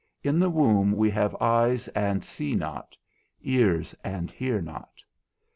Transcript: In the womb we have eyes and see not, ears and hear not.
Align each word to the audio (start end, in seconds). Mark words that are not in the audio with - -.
In 0.23 0.39
the 0.39 0.49
womb 0.49 0.93
we 0.93 1.11
have 1.11 1.39
eyes 1.39 1.87
and 1.89 2.23
see 2.23 2.55
not, 2.55 2.97
ears 3.43 3.93
and 4.03 4.31
hear 4.31 4.59
not. 4.59 5.03